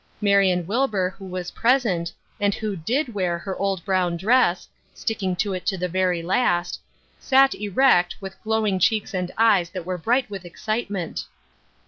Marion 0.19 0.65
Wilbur, 0.65 1.11
who 1.15 1.25
was 1.27 1.51
present, 1.51 2.11
and 2.39 2.55
who 2.55 2.75
did 2.75 3.13
wear 3.13 3.37
her 3.37 3.55
old 3.57 3.85
brown 3.85 4.17
dress," 4.17 4.67
sticking 4.95 5.35
to 5.35 5.53
it 5.53 5.63
to 5.67 5.77
the 5.77 5.87
very 5.87 6.23
last," 6.23 6.79
sat 7.19 7.53
erect, 7.53 8.15
with 8.19 8.41
glowing 8.41 8.79
cheeks 8.79 9.13
and 9.13 9.31
eyes 9.37 9.69
that 9.69 9.85
were 9.85 9.99
bright 9.99 10.27
with 10.27 10.43
excitement. 10.43 11.25